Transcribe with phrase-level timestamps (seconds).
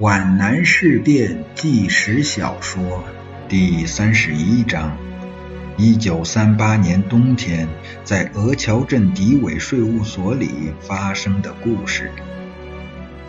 [0.00, 3.04] 皖南事变纪实小说
[3.50, 4.96] 第三十一章：
[5.76, 7.68] 一九三八年冬天，
[8.02, 12.10] 在鹅桥镇敌伪税务所里发生的故事。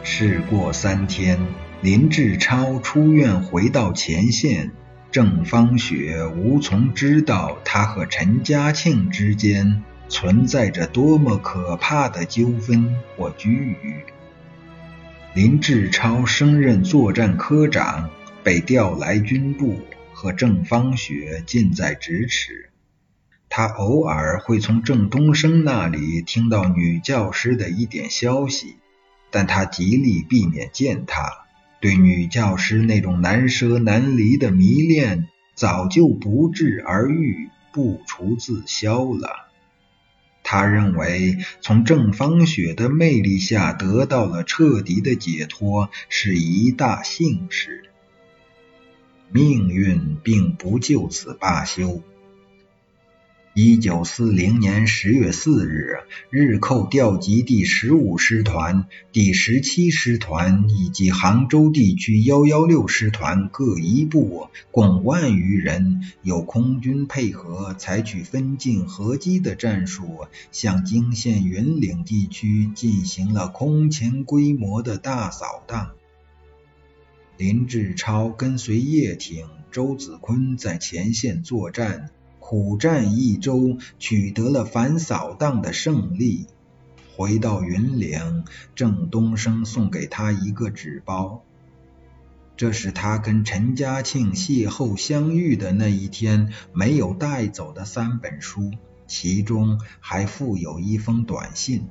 [0.01, 1.37] 事过三天，
[1.81, 4.71] 林志超出院回到前线，
[5.11, 14.05] 郑芳雪无从知道他和陈嘉庆之间存在着多么可怕的纠纷或拘余。
[15.33, 18.09] 林志超升任作战科长，
[18.43, 19.79] 被调来军部，
[20.11, 22.69] 和郑芳雪近在咫尺。
[23.47, 28.75] 他偶尔会从郑东升那里听到女教师的一点消息，
[29.29, 31.31] 但他极力避免见她。
[31.79, 39.49] 对女教师那种难舍难离的迷恋，早就不治而愈，不除自消了。
[40.53, 47.85] 他认为，从郑芳雪的魅力下得到了彻底的解脱，是一大幸事。
[49.31, 52.03] 命运并不就此罢休。
[53.53, 55.97] 一九四零年十月四日，
[56.29, 75.91] 日寇调集第十五师团、第十七师团以及杭州地区幺幺六师团各一部，共万余人，有空军配合，采取分进合击的战术，向泾县云岭地区进行了空前规模的大扫荡。
[77.35, 82.11] 林志超跟随叶挺、周子坤在前线作战。
[82.51, 86.47] 苦战一周，取得了反扫荡的胜利。
[87.15, 88.43] 回到云岭，
[88.75, 91.45] 郑东升送给他一个纸包，
[92.57, 98.71] 这是他跟陈嘉庆邂逅相遇的那一天没有带走的三本书，
[99.07, 101.87] 其中还附有一封短信。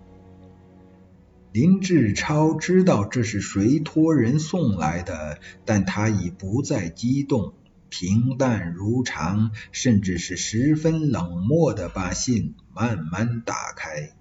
[1.52, 7.54] 林志超知道这是谁托人送来的，但他已不再激动。
[7.90, 14.12] 平淡如常，甚至是十分冷漠的把信慢慢打开。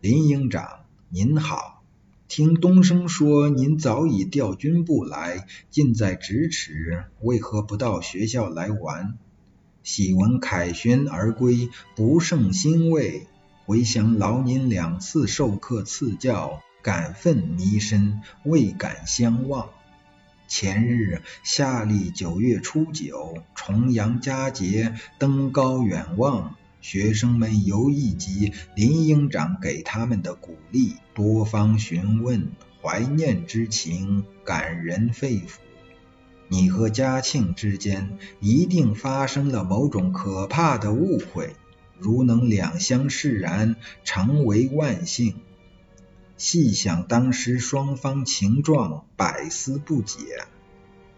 [0.00, 1.84] 林营长您好，
[2.26, 9.18] 听东升说您早已调军部来，近在咫尺，为何不到学校来玩？
[9.82, 13.26] 喜闻凯旋而归，不胜欣慰。
[13.66, 19.68] 回想劳您两次授课赐教，感愤弥深，未敢相忘。
[20.54, 32.52] 前日夏历九月初九，重阳佳节，登高远望，学生们犹忆及林营长给他们的鼓励，多方询问，
[32.82, 35.56] 怀念之情感人肺腑。
[36.48, 41.56] 你和嘉庆之间一定发生了某种可怕的误会，
[41.98, 45.36] 如能两相释然，成为万幸。
[46.36, 50.18] 细想当时双方情状，百思不解。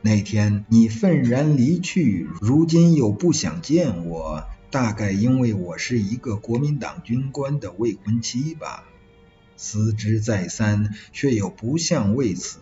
[0.02, 8.84] 那天你愤然离去，如今又不想见我，大概因为我是一个国民党军官的未婚妻吧。
[9.56, 12.58] 思之再三，却又不像为此，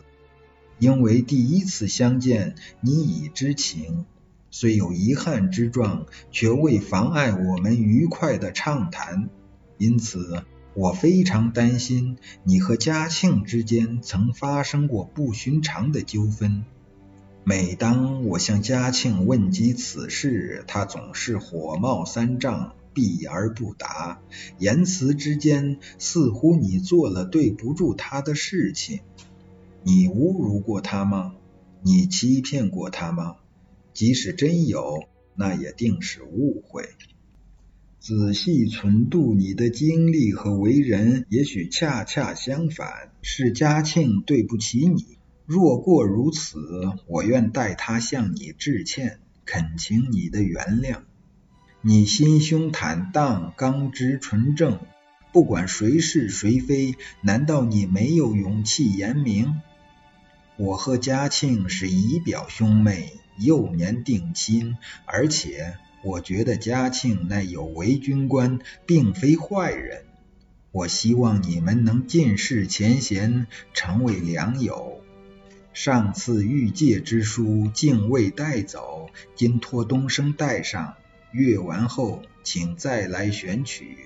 [0.78, 4.04] 因为第一次相见你已知情，
[4.50, 9.28] 虽有遗憾之状，却未妨碍我们愉快的畅谈。
[9.78, 10.44] 因此。
[10.74, 16.64] 我非常担心你和嘉庆之间曾发生过不寻常的纠纷。
[17.44, 24.20] 每当我向嘉庆问及此事，他总是火冒三丈，避而不答，
[24.58, 29.00] 言辞之间似乎你做了对不住他的事情。
[29.82, 31.34] 你侮辱过他吗？
[31.82, 33.36] 你欺骗过他吗？
[33.92, 35.04] 即使真有，
[35.34, 36.88] 那也定是误会。
[38.02, 45.18] 仔细存度你的经历和为人，也许恰恰相反，是嘉庆对不起你。
[45.46, 46.58] 若过如此，
[47.06, 51.02] 我愿代他向你致歉，恳请你的原谅。
[51.80, 54.80] 你心胸坦荡，刚直纯正，
[55.32, 59.60] 不管谁是谁非，难道你没有勇气言明？
[60.56, 64.76] 我和嘉庆是姨表兄妹，幼年定亲，
[65.06, 65.76] 而且。
[66.04, 70.04] 我觉得嘉庆那有为军官并非坏人，
[70.72, 75.00] 我希望你们能尽释前嫌，成为良友。
[75.72, 80.96] 上次御借之书竟未带走，今托东升带上，
[81.30, 83.96] 阅完后请再来选取。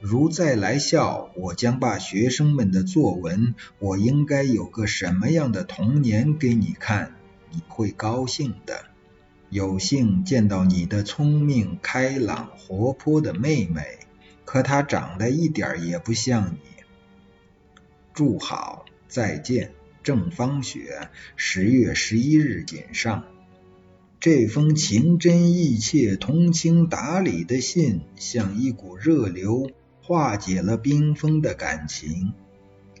[0.00, 3.40] 如再来校，我将把学生们的作文
[3.78, 7.14] 《我应该有个什么样的童年》给你看，
[7.50, 8.84] 你会高兴的。
[9.54, 14.00] 有幸见到你的聪明、开朗、活泼的妹妹，
[14.44, 16.58] 可她长得一点也不像你。
[18.12, 19.70] 祝好，再见。
[20.02, 23.22] 郑芳雪，十月十一日谨上。
[24.18, 29.70] 这封情真意切、通情达理的信，像一股热流，
[30.02, 32.32] 化解了冰封的感情。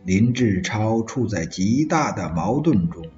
[0.04, 3.08] 林志超处在极大的矛盾中，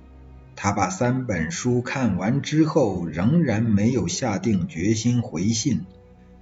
[0.56, 5.82] 他把三本书看完之后，仍然没有下定决心回信，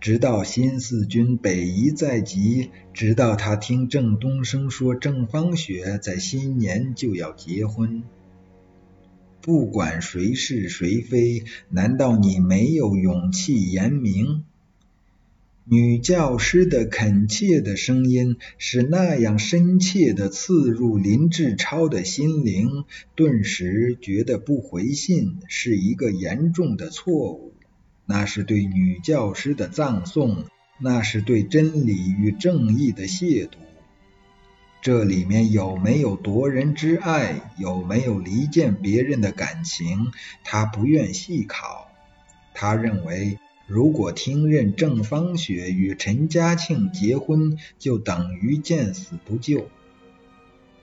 [0.00, 8.04] 直到新四军北移在即，直到他听郑东升说郑芳雪在新年就要结婚。
[9.40, 14.44] 不管谁是谁非，难道你没有勇气言明？
[15.66, 22.84] 女教师的恳切的声音是那样深切的刺入林志超的心灵，
[23.14, 27.54] 顿时觉得不回信是一个严重的错误。
[28.04, 30.44] 那是对女教师的葬送，
[30.78, 33.52] 那是对真理与正义的亵渎。
[34.82, 40.12] 这里面有没有夺人之爱，有没有离间别人的感情，
[40.44, 41.90] 他不愿细考。
[42.52, 43.38] 他认为。
[43.66, 49.68] 如果听任郑芳雪与陈嘉庆结婚，就等于见死不救。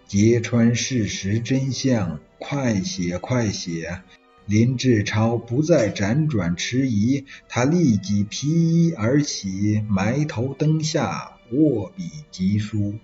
[0.07, 4.01] 揭穿事实真相，快写快写！
[4.48, 12.95] 林志超不再辗转迟疑，他立即披衣而起，埋头灯下，握笔疾书。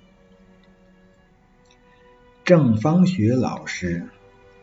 [2.43, 4.09] 郑芳雪老师，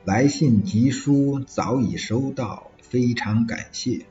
[0.05, 4.05] 来信急书早已收到，非常感谢。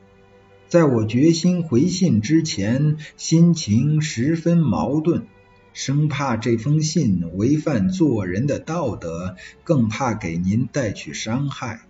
[0.73, 5.21] 在我决心回信之前，心情十分矛盾，
[5.71, 11.81] 生怕这封信违反做人的道德，更怕给您带去伤害，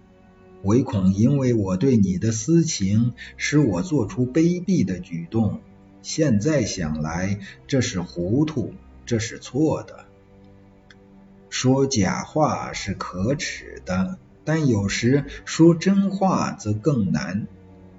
[0.63, 5.62] 唯恐因为我对你的私情，使我做出卑鄙的举动。
[6.01, 8.74] 现在想来，这是糊涂，
[9.06, 10.03] 这是错的。
[11.50, 17.47] 说假话是可耻的，但有时说真话则更难。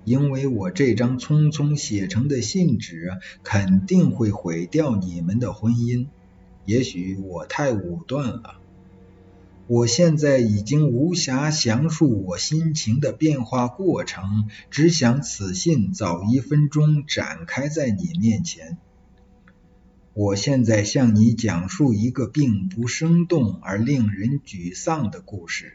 [0.04, 3.12] 因为我这张匆匆写成的信纸
[3.42, 6.06] 肯定会毁掉你们的婚姻。
[6.66, 8.60] 也许我太武断了。
[9.66, 18.76] 我现在已经无暇详述我心情的变化过程，只想此信早一分钟展开在你面前。
[20.12, 25.72] 我现在向你讲述一个并不生动而令人沮丧的故事。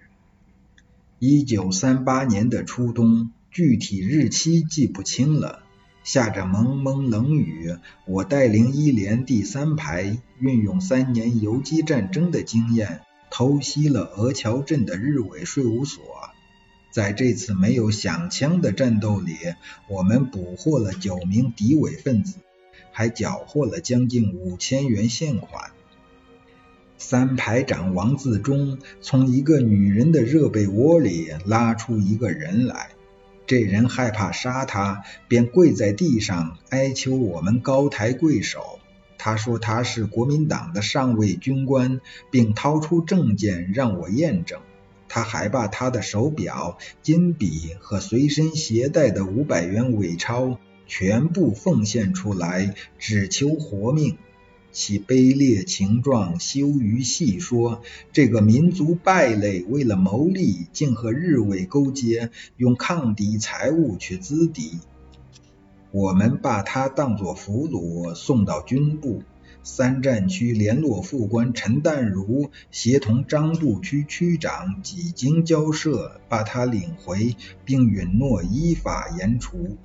[1.18, 3.32] 一九三八年的初冬。
[3.52, 5.64] 具体日期记不清了。
[6.04, 7.76] 下着蒙蒙冷雨，
[8.08, 16.04] 我带领一连第三排，运用三年游击战争的经验，偷袭了俄桥镇的日伪税务所。
[16.92, 19.36] 在这次没有响枪的战斗里，
[19.88, 22.38] 我们捕获了九名敌伪分子，
[22.92, 25.72] 还缴获了将近五千元现款。
[26.98, 32.90] 三排长王自忠从一个女人的热被窝里拉出一个人来。
[33.50, 38.78] 这人害怕杀他，便跪在地上哀求我们高抬贵手。
[39.18, 42.00] 他说他是国民党的上尉军官，
[42.30, 44.60] 并掏出证件让我验证。
[45.08, 54.20] 他还把他的手表、金笔和随身携带的五百元伪钞全部奉献出来，只求活命。
[54.72, 57.82] 其卑劣情状，羞于细说。
[58.12, 64.80] 这个民族败类，为了谋利，竟和日伪勾结，用抗敌财物去资敌。
[65.92, 69.24] 我们把他当作俘虏，送到军部。
[69.62, 79.78] 三战区联络副官陈淡如协同张渡区区长几经交涉，把他领回，并允诺依法严处。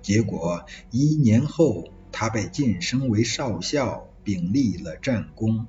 [0.00, 4.08] 结果一年后，他被晋升为少校。
[4.24, 5.66] 并立了战功。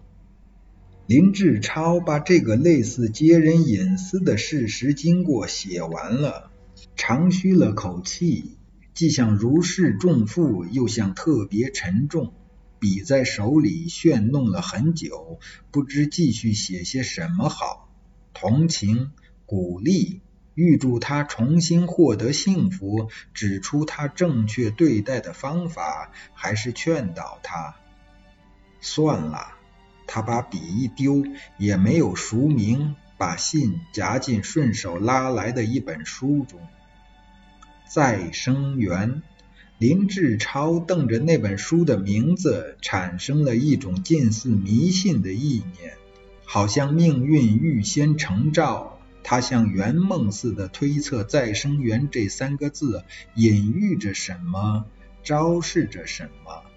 [1.06, 6.52] 林志超把这个类似揭人隐私的事实经过写完了，
[6.96, 8.58] 长吁了口气，
[8.94, 12.34] 既像如释重负，又像特别沉重。
[12.80, 15.40] 笔在手里旋弄了很久，
[15.72, 17.90] 不知继续写些什么好。
[18.34, 19.12] 同情、
[19.46, 20.22] 鼓励、
[20.54, 27.76] 预祝他重新获得幸福，指出他正确对待的方法，还是劝导他？
[28.84, 29.54] 算了，
[30.06, 31.24] 他把笔一丢，
[31.58, 36.60] 也没有署名，把信夹进顺手拉来的一本书中。
[37.88, 39.24] 再生缘，
[39.78, 45.94] 林志超瞪着那本书的名字，产生了一种近似迷信的意念，
[46.44, 49.00] 好像命运预先成兆。
[49.24, 54.84] 他像圆梦似的推测“再生缘”这三个字隐喻着什么，
[55.24, 56.73] 昭示着什么。